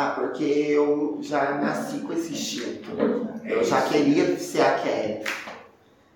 [0.00, 2.88] Ah, porque eu já nasci com esse instinto.
[3.44, 5.24] Eu já queria ser a Kelly.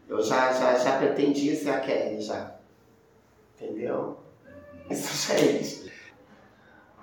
[0.08, 2.54] Eu já, já, já pretendia ser a Kelly, já.
[3.56, 4.18] Entendeu?
[4.88, 5.90] Isso já é isso.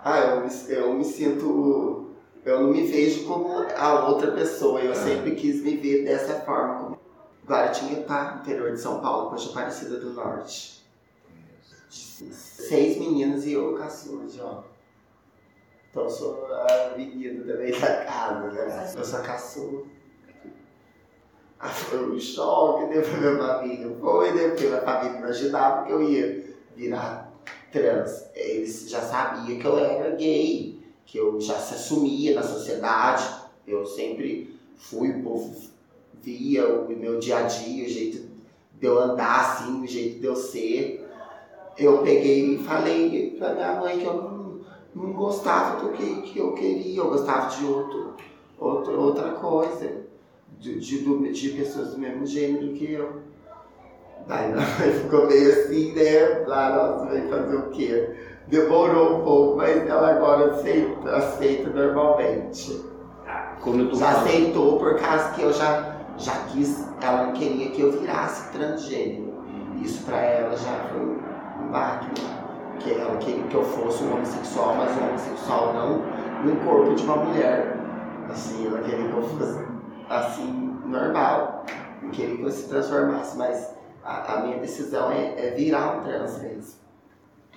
[0.02, 2.12] Ah, eu me, eu me sinto.
[2.46, 4.80] Eu não me vejo como a outra pessoa.
[4.80, 6.98] Eu sempre quis me ver dessa forma.
[7.46, 10.82] Guaratinguetá, tá, interior de São Paulo, Coxa Aparecida do Norte.
[12.00, 14.79] Seis meninas e eu caçula, ó.
[15.90, 18.94] Então eu sou a menina também da casa, né?
[18.96, 19.84] Eu sou a caçula.
[21.60, 23.98] Ah, foi um choque, né, pra minha família.
[24.00, 24.48] Foi, né?
[24.50, 27.34] Porque minha família imaginava que eu ia virar
[27.72, 28.30] trans.
[28.34, 33.28] Eles já sabiam que eu era gay, que eu já se assumia na sociedade.
[33.68, 35.54] Eu sempre fui, o povo
[36.22, 38.30] via o meu dia a dia, o jeito
[38.80, 41.06] de eu andar assim, o jeito de eu ser.
[41.78, 44.39] Eu peguei e falei pra minha mãe que eu não,
[44.96, 48.16] não gostava do que, que eu queria, eu gostava de outro,
[48.58, 49.92] outro, outra coisa,
[50.58, 53.22] de, de, de pessoas do mesmo gênero que eu.
[54.28, 56.44] Daí minha mãe ficou meio assim, né?
[56.46, 58.16] Lá, nossa, vai fazer o quê?
[58.48, 62.84] Demorou um pouco, mas ela agora aceita, aceita normalmente.
[63.62, 67.70] Como eu tô já aceitou por causa que eu já já quis, ela não queria
[67.72, 69.34] que eu virasse transgênero.
[69.82, 72.08] Isso para ela já foi um baque,
[72.80, 75.98] que ela queria que eu fosse um homossexual, mas um homossexual não
[76.44, 77.78] no corpo de uma mulher.
[78.30, 79.66] Assim, ela queria que eu fosse
[80.10, 81.66] assim, normal.
[82.02, 86.04] Não queria que eu se transformasse, mas a, a minha decisão é, é, virar um
[86.04, 86.80] trans mesmo.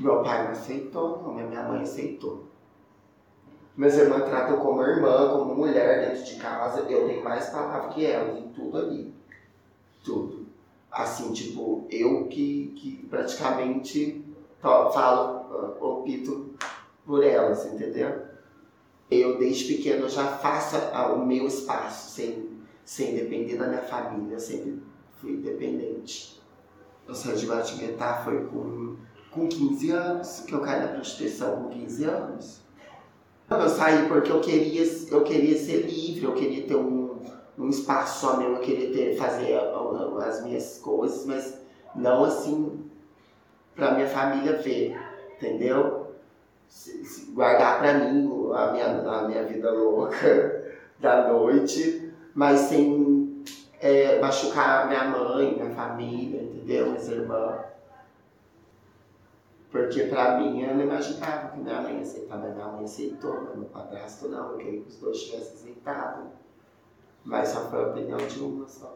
[0.00, 2.46] Meu pai não aceitou, não, minha mãe aceitou.
[3.76, 6.80] Meus irmãos tratam como irmã, como mulher dentro de casa.
[6.80, 9.14] Eu tenho mais palavra que elas em tudo ali.
[10.04, 10.46] Tudo.
[10.90, 14.21] Assim, tipo, eu que, que praticamente
[14.62, 16.54] falo, uh, opito
[17.04, 18.22] por elas, entendeu?
[19.10, 22.48] Eu, desde pequeno, já faço uh, o meu espaço, sem,
[22.84, 24.36] sem depender da minha família.
[24.36, 24.80] Eu sempre
[25.20, 26.40] fui independente.
[27.06, 28.96] Eu saí de Guaratinguetá foi com,
[29.32, 32.62] com 15 anos, que eu caí na prostituição com 15 anos.
[33.50, 37.20] Eu saí porque eu queria, eu queria ser livre, eu queria ter um,
[37.58, 39.58] um espaço só meu, eu queria ter, fazer
[40.24, 41.58] as minhas coisas, mas
[41.94, 42.91] não assim
[43.74, 44.96] para minha família ver,
[45.36, 46.14] entendeu?
[47.34, 53.44] Guardar para mim a minha, a minha vida louca da noite, mas sem
[53.80, 56.86] é, machucar minha mãe, minha família, entendeu?
[56.86, 57.72] Minhas irmãs.
[59.72, 62.46] Porque pra mim eu não imaginava que minha mãe aceitava.
[62.46, 64.52] Minha mãe aceitou, mas meu padrasto não.
[64.52, 66.30] Eu queria que os dois tivessem aceitado.
[67.24, 68.94] Mas só foi a opinião de uma só.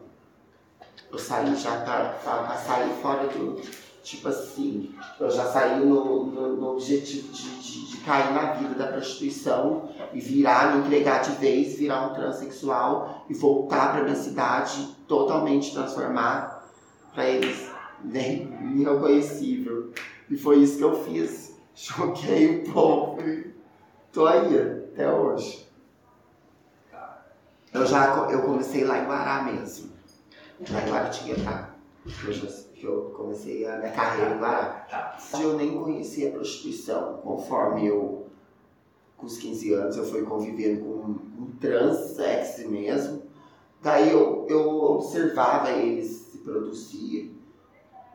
[1.11, 3.59] Eu saí já pra sair fora do.
[4.07, 8.73] Tipo assim, eu já saí no, no, no objetivo de, de, de, cair na vida
[8.77, 14.15] da prostituição e virar, me entregar de vez, virar um transexual e voltar pra minha
[14.15, 16.63] cidade totalmente transformado
[17.13, 17.69] para eles
[18.05, 19.91] nem irreconhecível.
[20.31, 21.57] E foi isso que eu fiz.
[21.75, 23.19] Choquei o povo
[24.13, 24.57] tô aí
[24.93, 25.69] até hoje.
[27.75, 29.91] Eu já eu comecei lá em Guará mesmo.
[30.71, 31.71] Lá em Guaratinguetá.
[32.25, 35.17] Eu, já, eu comecei a minha carreira em Guará.
[35.41, 37.19] Eu nem conhecia a prostituição.
[37.19, 38.27] Conforme eu,
[39.17, 43.23] com os 15 anos, eu fui convivendo com um, um transex mesmo.
[43.81, 47.37] Daí eu, eu observava eles se produzir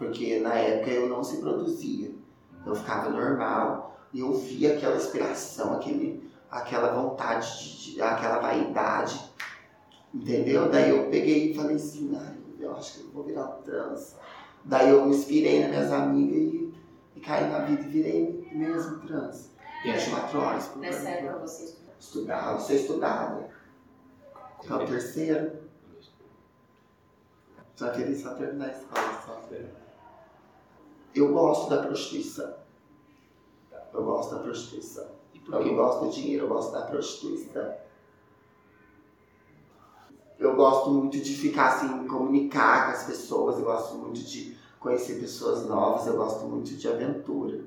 [0.02, 2.12] porque na época eu não se produzia.
[2.66, 9.22] Eu ficava normal e eu via aquela inspiração, aquele, aquela vontade, de, de, aquela vaidade,
[10.12, 10.72] entendeu?
[10.72, 14.16] Daí eu peguei e falei assim, ah, eu acho que eu vou virar trans.
[14.66, 16.74] Daí eu me inspirei nas minhas amigas e,
[17.16, 19.52] e caí na vida e virei mesmo trans.
[19.84, 21.98] 24 horas por Nessa época você estudava?
[22.00, 23.50] Estudava, você estudava.
[24.64, 25.62] Então, terceiro.
[27.76, 29.22] Só queria só terminar a escola.
[29.26, 29.42] Só
[31.14, 32.54] eu gosto da prostituição.
[33.94, 35.08] Eu gosto da prostituição.
[35.52, 37.76] Eu não gosto do dinheiro, eu gosto da prostituição.
[40.40, 45.22] Eu gosto muito de ficar assim, comunicar com as pessoas, eu gosto muito de conhecer
[45.22, 47.60] pessoas novas, eu gosto muito de aventura.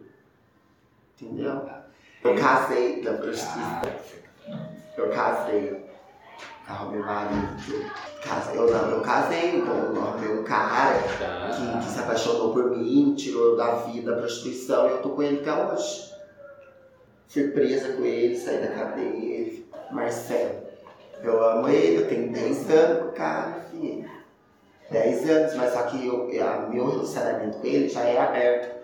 [1.19, 1.63] Entendeu?
[2.23, 3.83] Eu casei da prostituição.
[4.99, 5.85] Eu casei.
[6.67, 7.57] Arrumei marido.
[8.55, 13.57] Eu não, eu casei com arrumei um cara que, que se apaixonou por mim, tirou
[13.57, 16.13] da vida a prostituição e eu tô com ele até hoje.
[17.29, 19.63] Fui presa com ele, saí da cadeia.
[19.91, 20.65] Marcelo.
[21.23, 23.64] Eu amo ele, eu tenho 10 anos com o cara.
[24.95, 28.75] 10 anos, mas só que eu, eu, meu relacionamento com ele já é aberto.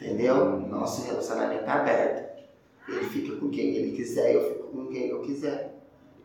[0.00, 0.60] Entendeu?
[0.60, 2.42] Nosso relacionamento é aberto.
[2.88, 5.22] Ele fica com quem ele quiser, eu fico com quem eu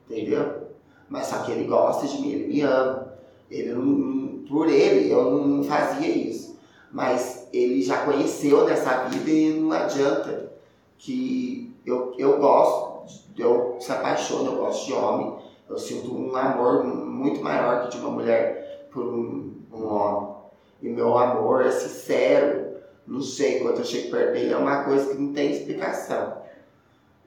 [0.09, 0.67] entendeu?
[1.09, 3.13] Mas só que ele gosta de mim, ele me ama.
[3.51, 6.57] Ele não, por ele, eu não fazia isso.
[6.89, 10.53] Mas ele já conheceu dessa vida e não adianta
[10.97, 15.35] que eu, eu gosto, eu se apaixono, eu gosto de homem,
[15.69, 18.63] eu sinto um amor muito maior que de uma mulher
[18.93, 20.35] por um, um homem.
[20.81, 25.13] E meu amor é sincero, não sei, quando eu chego perto dele é uma coisa
[25.13, 26.43] que não tem explicação.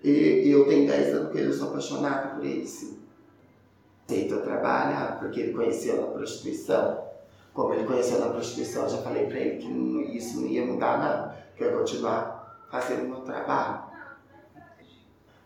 [0.05, 2.99] E eu tenho 10 anos que eu sou apaixonado por ele, sim.
[4.09, 7.05] Aceito trabalhar porque ele conheceu na prostituição.
[7.53, 10.99] Como ele conheceu na prostituição, eu já falei para ele que isso não ia mudar
[10.99, 13.83] nada, que eu ia continuar fazendo o meu trabalho.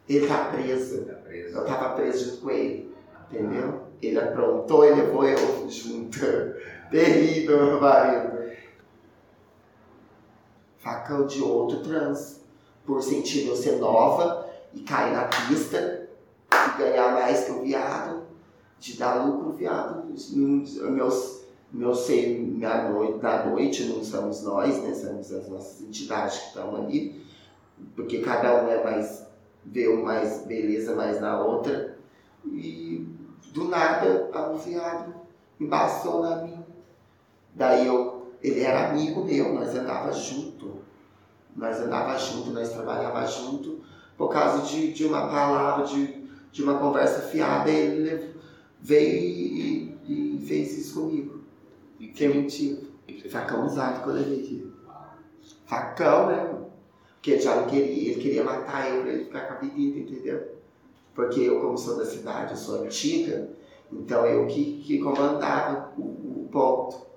[0.09, 1.05] Ele tá preso.
[1.05, 1.57] Tá preso.
[1.57, 2.93] Eu tava preso junto com ele.
[3.31, 3.83] Entendeu?
[4.03, 5.39] Ele aprontou e levou eu.
[6.91, 8.41] Terrível, meu marido.
[10.79, 12.41] Facão de outro trans.
[12.85, 16.09] Por sentir ser nova e cair na pista
[16.53, 18.23] e ganhar mais que o viado.
[18.79, 20.05] De dar lucro, viado.
[20.33, 24.95] Meus, meu ser na noite, na noite não somos nós, né?
[24.95, 27.25] Somos as nossas entidades que estão ali.
[27.95, 29.31] Porque cada um é mais
[29.65, 31.99] vê mais beleza mais na outra.
[32.47, 33.07] E
[33.53, 35.15] do nada, o viado
[35.59, 36.60] embaçou na mim.
[37.61, 40.79] Daí eu, ele era amigo meu, nós andava junto.
[41.55, 43.81] Nós andava junto, nós trabalhava junto.
[44.17, 48.35] Por causa de, de uma palavra, de, de uma conversa fiada, ele
[48.81, 51.41] veio e, e, e fez isso comigo.
[52.15, 52.81] Que mentira.
[53.29, 54.73] Facão usado que eu levei aqui.
[55.67, 56.61] Facão, né?
[57.17, 59.99] Porque ele já não queria, ele queria matar eu pra ele ficar com a bebida,
[59.99, 60.49] entendeu?
[61.15, 63.51] Porque eu, como sou da cidade, eu sou antiga,
[63.93, 67.10] então eu que, que comandava o, o ponto.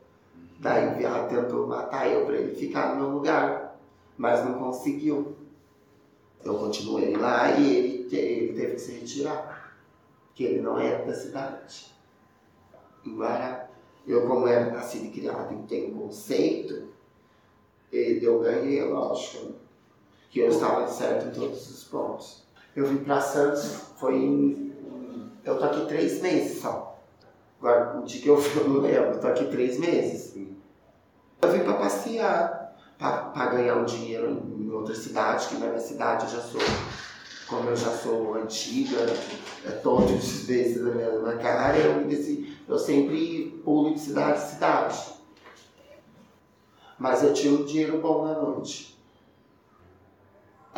[0.64, 3.78] Daí o viado tentou matar eu para ele ficar no meu lugar,
[4.18, 5.36] mas não conseguiu.
[6.42, 9.78] Eu continuei lá e ele, ele teve que se retirar,
[10.28, 11.94] porque ele não era da cidade.
[13.06, 13.70] Embora
[14.08, 16.88] eu, como era nascido e criado e tenho conceito,
[17.92, 19.56] eu ganhei, lógico,
[20.30, 22.48] que eu estava certo em todos os pontos.
[22.74, 23.66] Eu vim para Santos,
[23.98, 24.74] foi em,
[25.44, 26.98] Eu tô aqui três meses só.
[27.60, 30.34] Agora, o dia que eu fui, eu não lembro, tô aqui três meses.
[31.44, 36.24] Eu vim para passear, para ganhar um dinheiro em outra cidade, que na minha cidade
[36.24, 36.62] eu já sou,
[37.48, 39.06] como eu já sou antiga,
[39.66, 42.10] é todos os vezes na minha, cara, eu,
[42.70, 45.14] eu sempre pulo de cidade em cidade.
[46.98, 48.94] Mas eu tinha um dinheiro bom na noite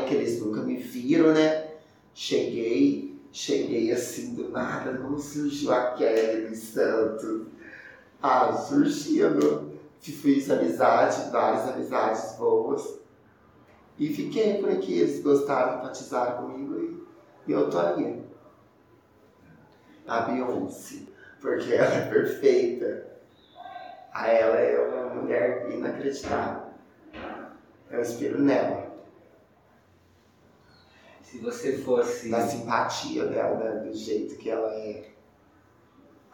[0.08, 1.74] que eles nunca me viram, né?
[2.14, 7.48] Cheguei, cheguei assim do nada, não surgiu a Kelly Santos.
[8.22, 9.65] Ah, surgindo.
[10.12, 13.00] Fiz amizade, várias amizades boas.
[13.98, 17.07] E fiquei por aqui, eles gostaram, empatizaram comigo e,
[17.48, 18.24] e eu tô aí.
[20.06, 21.04] A Beyoncé,
[21.42, 23.07] porque ela é perfeita.
[24.13, 26.66] A ela é uma mulher inacreditável.
[27.90, 28.86] Eu inspiro nela
[31.36, 32.30] se você fosse.
[32.30, 33.81] Da simpatia dela, né?
[33.81, 35.15] do jeito que ela é.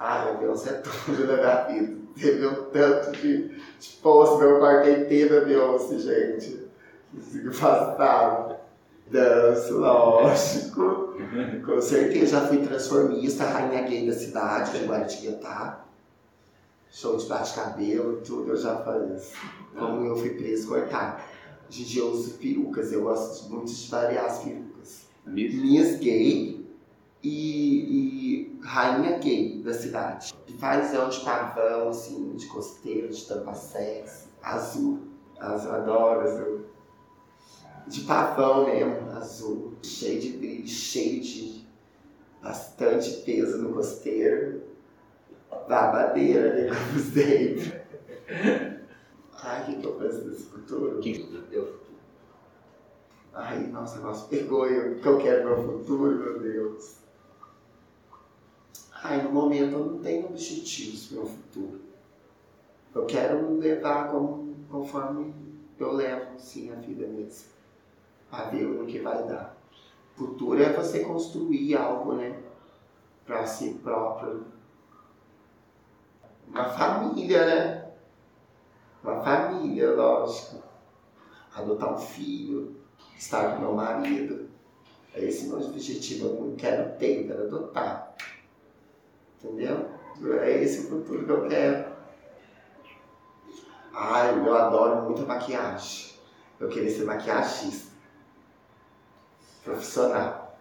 [0.04, 2.02] Ah, meu Deus, é tudo na minha vida.
[2.20, 6.68] Teve um tanto de, de post meu quarto inteiro Beyoncé, gente.
[7.22, 8.56] Fico afastado.
[9.12, 11.14] Danço, lógico.
[11.64, 15.86] Com certeza já fui transformista, rainha gay da cidade, de Guaratinguetá.
[16.90, 19.34] Show de bate-cabelo, tudo eu já faço.
[19.78, 21.30] Como eu fui preso, cortar.
[21.70, 25.06] Hoje em dia eu uso perucas, eu gosto muito de variar as perucas.
[25.28, 26.61] Miss, Miss Gay
[27.24, 30.34] e, e, rainha gay da cidade.
[30.60, 35.00] Fazão de pavão, assim, de costeiro, de tampa sexy, azul.
[35.40, 36.66] azul adoro azul.
[37.88, 39.74] De pavão mesmo, azul.
[39.82, 41.68] Cheio de brilho, cheio de
[42.42, 44.62] bastante peso no costeiro.
[45.68, 47.82] Babadeira, né, como sempre.
[49.44, 51.00] Ai, que tô pensando nesse futuro.
[51.00, 51.82] Que eu
[53.34, 57.01] Ai, nossa, negócio pegou eu, que eu quero meu futuro, meu Deus.
[59.04, 61.82] Ai, no momento eu não tenho objetivos para o futuro.
[62.94, 65.34] Eu quero levar como, conforme
[65.80, 67.50] eu levo, sim, a vida mesmo.
[68.32, 69.58] A ver o que vai dar.
[70.16, 72.40] Futuro é você construir algo, né?
[73.26, 74.46] Para si próprio.
[76.48, 77.92] Uma família, né?
[79.04, 80.62] Uma família, lógico.
[81.56, 82.82] Adotar um filho
[83.22, 84.50] estar com meu marido.
[85.14, 86.28] É esse meu objetivo.
[86.28, 88.16] Eu não quero ter, quero adotar.
[89.44, 89.90] Entendeu?
[90.40, 91.92] É esse futuro que eu quero.
[93.94, 96.12] Ai, eu adoro muita maquiagem.
[96.60, 97.92] Eu queria ser maquiagista.
[99.64, 100.58] Profissional.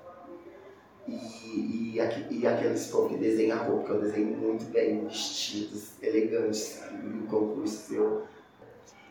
[1.06, 1.98] E, e,
[2.30, 7.94] e aqueles povo que desenha roupa, que eu desenho muito bem, vestidos elegantes, no concurso
[7.94, 8.26] eu.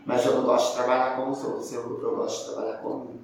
[0.05, 3.19] Mas eu não gosto de trabalhar com os outros, eu, eu gosto de trabalhar comigo.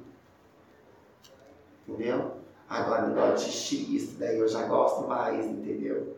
[1.87, 2.31] Entendeu?
[2.67, 6.17] Agora, negócio de estilista, daí eu já gosto mais, entendeu?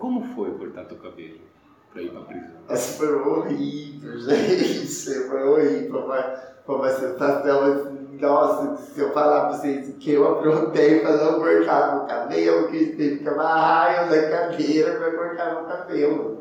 [0.00, 1.38] Como foi cortar teu cabelo
[1.92, 2.56] pra ir pra prisão?
[2.68, 5.28] Mas foi horrível, gente.
[5.28, 6.08] Foi horrível.
[6.66, 11.96] Foi uma sensação nossa, se eu falar pra vocês que eu aprontei pra não cortar
[11.96, 16.40] meu cabelo, que teve que amarrar eu na cadeira pra cortar meu cabelo.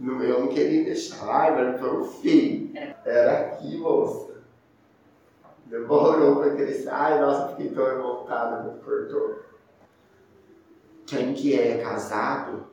[0.00, 2.72] Eu não queria deixar, mas foi o fim.
[3.04, 4.32] Era aqui, moça.
[5.66, 6.88] Demorou pra crescer.
[6.90, 9.51] Ai, nossa, fiquei tão revoltada quando cortou.
[11.06, 12.66] Quem que é casado,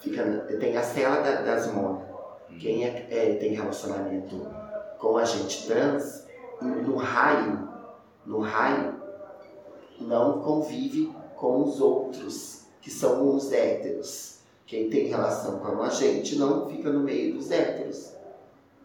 [0.00, 0.24] fica,
[0.58, 2.06] tem a cela da, das monas.
[2.58, 4.46] Quem é, é, tem relacionamento
[4.98, 6.26] com a gente trans,
[6.60, 7.68] no raio,
[8.24, 8.94] no raio,
[10.00, 14.38] não convive com os outros, que são os héteros.
[14.66, 18.12] Quem tem relação com a gente não fica no meio dos héteros.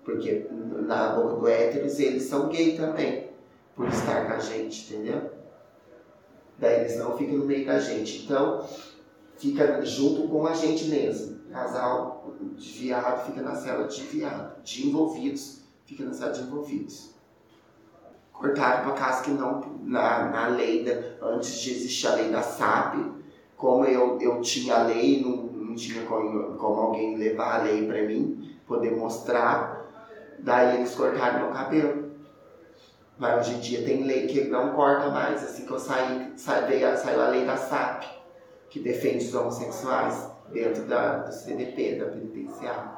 [0.04, 3.30] Porque na boca do héteros eles são gay também,
[3.76, 5.41] por estar com a gente, entendeu?
[6.62, 8.24] Daí eles não ficam no meio da gente.
[8.24, 8.66] Então,
[9.38, 11.42] fica junto com a gente mesmo.
[11.52, 14.64] Casal de viado fica na cela de viado.
[14.64, 17.10] De envolvidos, fica na cela de envolvidos.
[18.32, 22.42] Cortaram para casa que não, na, na lei, da, antes de existir a lei da
[22.42, 22.96] SAP,
[23.58, 27.86] como eu, eu tinha a lei, não, não tinha como, como alguém levar a lei
[27.86, 29.82] para mim, poder mostrar
[30.44, 32.11] Daí eles cortaram meu cabelo.
[33.22, 35.44] Mas hoje em dia tem lei que não corta mais.
[35.44, 38.04] Assim que eu saí, saiu, saiu a lei da SAP,
[38.68, 42.94] que defende os homossexuais dentro da, do CDP, da penitenciária.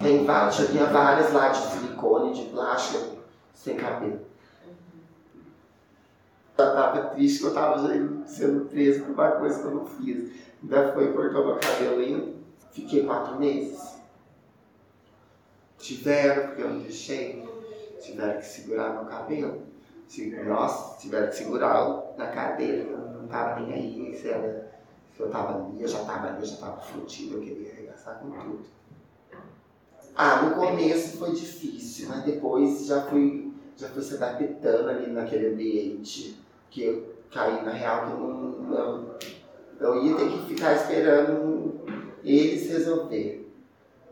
[0.00, 3.18] Tem várias, tinha várias lá de silicone, de plástico,
[3.54, 4.26] sem cabelo.
[6.58, 7.78] Eu tava triste que eu tava
[8.26, 10.32] sendo preso por uma coisa que eu não fiz.
[10.60, 12.32] Ainda foi cortou meu cabelo ainda.
[12.72, 13.98] Fiquei quatro meses.
[15.78, 17.48] Tiveram, porque eu não deixei,
[18.00, 19.62] tiveram que segurar meu cabelo.
[20.46, 25.58] Nossa, tiveram que segurar na cadeira, eu não tava nem aí, se, se eu tava
[25.58, 28.64] ali, eu já tava ali, eu já tava fudido, eu queria arregaçar com tudo.
[30.16, 35.48] Ah, no começo foi difícil, mas depois já fui, já fui se adaptando ali naquele
[35.48, 36.40] ambiente
[36.70, 39.16] que eu caí na real que eu não,
[39.78, 41.80] eu, eu ia ter que ficar esperando
[42.24, 43.48] eles resolver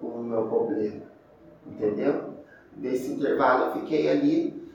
[0.01, 1.03] o meu problema.
[1.67, 2.26] Entendeu?
[2.77, 4.71] Nesse intervalo eu fiquei ali,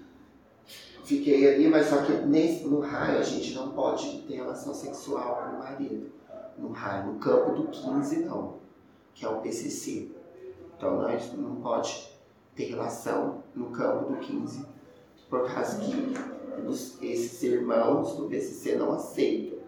[1.04, 5.44] fiquei ali, mas só que nesse, no raio a gente não pode ter relação sexual
[5.44, 6.12] com o marido.
[6.58, 8.56] No raio, no campo do 15 não,
[9.14, 10.12] que é o PCC.
[10.76, 12.12] Então nós não pode
[12.56, 14.66] ter relação no campo do 15,
[15.30, 16.14] por causa que
[16.68, 19.60] os, esses irmãos do PCC não aceitam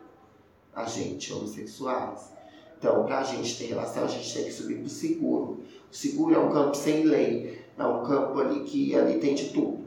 [0.76, 2.32] a gente homossexuais.
[2.78, 5.64] Então, para a gente ter relação, a gente tem que subir para o seguro.
[5.90, 7.63] O seguro é um campo sem lei.
[7.78, 9.84] É um campo ali que ali tem de tudo.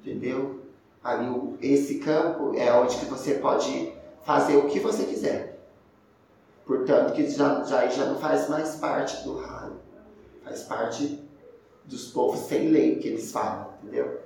[0.00, 0.60] Entendeu?
[1.02, 3.92] Ali, esse campo é onde que você pode
[4.24, 5.58] fazer o que você quiser.
[6.66, 9.76] Portanto, que já, já, já não faz mais parte do raio.
[10.44, 11.26] Faz parte
[11.84, 14.20] dos povos sem lei que eles falam, entendeu?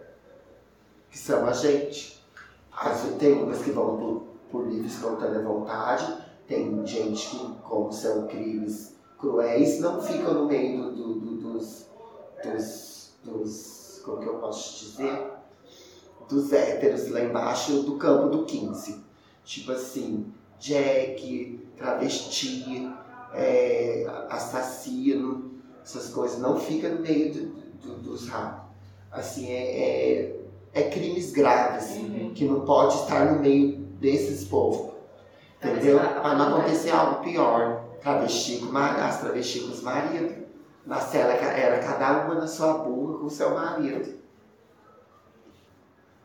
[1.11, 2.21] Que são a gente.
[2.73, 6.17] As, tem umas que vão por, por livre espontânea vontade,
[6.49, 11.32] tem gente que, como são crimes cruéis, não ficam no meio do, do,
[12.45, 14.01] dos, dos.
[14.05, 15.33] Como que eu posso dizer?
[16.29, 19.05] Dos héteros lá embaixo do campo do 15.
[19.45, 22.91] Tipo assim, Jack, travesti,
[23.35, 25.53] é, assassino,
[25.85, 26.39] essas coisas.
[26.39, 28.63] Não fica no meio do, dos ratos.
[29.11, 30.41] Assim, é, é,
[30.73, 32.33] é, crimes graves, uhum.
[32.35, 34.93] que não pode estar no meio desses povos.
[35.63, 35.99] Entendeu?
[35.99, 37.85] Para não acontecer algo pior.
[38.01, 40.42] Travesti com as travesti com os maridos.
[40.85, 44.21] Na cela era cada uma na sua boca com o seu marido.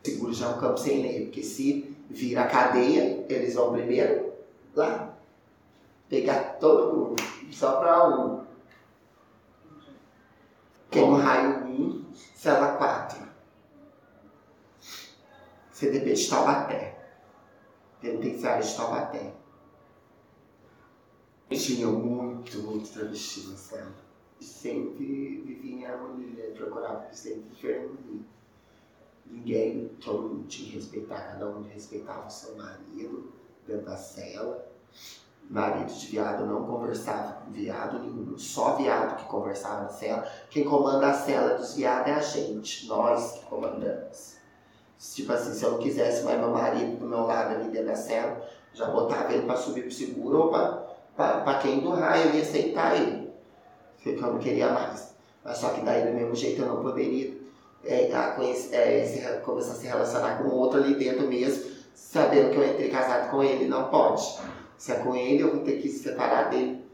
[0.04, 4.34] Seguro já um campo sem lei, porque se vira a cadeia, eles vão primeiro
[4.76, 5.14] lá.
[6.10, 8.48] Pegar todo mundo, só para um.
[10.96, 13.28] No raio 1, cela 4.
[15.72, 16.98] CDB de Taubaté
[18.02, 19.34] penitenciária de Taubaté.
[21.50, 24.07] Tinha muito, muito travesti na cela.
[24.40, 28.26] Sempre vivia em harmonia, procurava sempre viver em harmonia.
[29.30, 33.34] Ninguém, todo mundo tinha que respeitar, cada um respeitava o seu marido
[33.68, 34.66] dentro da cela.
[35.50, 40.30] Marido de viado não conversava com viado nenhum, só viado que conversava na cela.
[40.50, 44.36] Quem comanda a cela dos viados é a gente, nós que comandamos.
[45.00, 47.96] Tipo assim, se eu não quisesse mais meu marido do meu lado ali dentro da
[47.96, 52.96] cela, já botava ele pra subir pro seguro ou pra quem do raio ia aceitar
[53.00, 53.17] ele.
[54.14, 55.16] Porque eu não queria mais.
[55.44, 57.38] Mas só que daí do mesmo jeito eu não poderia
[57.84, 62.52] é, a conhecer, é, se, começar a se relacionar com outro ali dentro mesmo, sabendo
[62.52, 63.68] que eu entrei casado com ele.
[63.68, 64.40] Não pode.
[64.78, 66.86] Se é com ele, eu vou ter que se separar dele.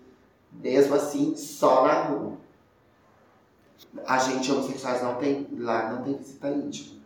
[0.52, 2.34] Mesmo assim, só na rua.
[4.06, 7.02] A gente homossexuais não tem, lá não tem visita íntima.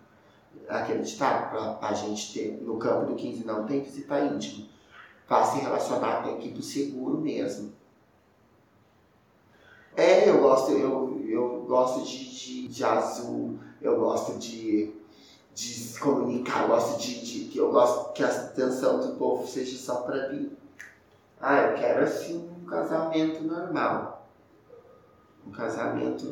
[0.68, 4.68] Aquele ditado, pra, pra gente ter, no campo do 15 não tem visita íntima.
[5.28, 7.74] Pra se relacionar com a equipe seguro mesmo.
[9.98, 14.94] É, eu gosto, eu, eu gosto de, de, de azul, eu gosto de,
[15.56, 19.48] de se comunicar, eu gosto de, de que eu gosto que a atenção do povo
[19.48, 20.56] seja só pra mim.
[21.42, 24.27] Ah, eu quero assim um casamento normal.
[25.48, 26.25] Um casamento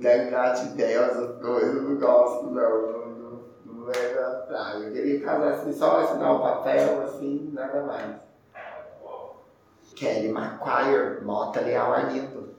[0.00, 2.52] da idade velha, essas coisas, eu não gosto, não.
[2.52, 4.84] Não, não, não é praia.
[4.84, 8.16] Eu queria casar assim, só assinar o papel, assim, nada mais.
[9.96, 12.49] Kelly McQuire, Mota Leal Arlindo.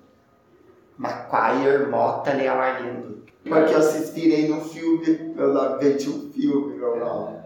[1.01, 3.24] McQuire, Mota Leal Arlindo.
[3.43, 7.39] Porque eu se inspirei no filme, meu nome veio de um filme, meu nome.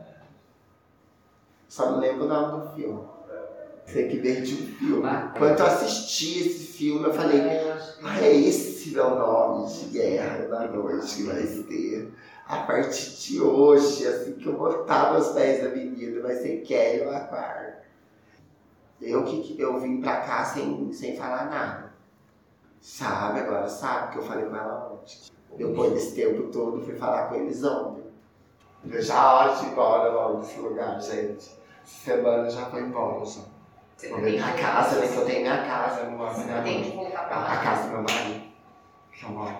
[1.69, 3.01] Só não lembro o nome do filme.
[3.85, 5.09] Sei que veio de um filme.
[5.37, 7.41] Quando eu assisti esse filme, eu falei,
[8.03, 12.13] ah, é esse meu nome de guerra da noite que vai ser.
[12.47, 17.03] A partir de hoje, assim que eu botar meus pés na avenida, vai ser Kelly
[17.03, 17.73] Aquário.
[19.01, 21.84] Eu que eu vim pra cá sem, sem falar nada.
[22.85, 25.17] Sabe, agora sabe que eu falei com ela ontem.
[25.57, 28.03] Depois desse tempo todo, fui falar com eles ontem.
[28.85, 31.49] Eu já a hora de ir embora logo desse lugar, gente.
[31.83, 33.41] Semana já foi embora, já.
[33.97, 35.07] Você Vou tem minha casa, né?
[35.07, 38.51] Que eu tenho minha casa, não moro na voltar pra A casa do meu marido.
[39.11, 39.57] Que eu moro.